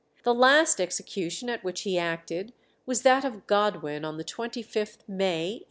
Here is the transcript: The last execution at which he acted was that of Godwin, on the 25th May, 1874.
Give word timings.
The 0.23 0.33
last 0.33 0.81
execution 0.81 1.47
at 1.47 1.63
which 1.63 1.81
he 1.81 1.95
acted 1.99 2.53
was 2.87 3.03
that 3.03 3.23
of 3.23 3.45
Godwin, 3.45 4.03
on 4.03 4.17
the 4.17 4.23
25th 4.23 4.97
May, 5.07 5.59
1874. 5.59 5.59